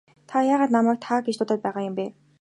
Та 0.31 0.41
яагаад 0.53 0.73
намайг 0.75 0.97
та 1.05 1.15
гэж 1.27 1.35
дуудаад 1.37 1.61
байгаа 1.67 1.83
юм 1.89 1.93
бэ? 2.01 2.05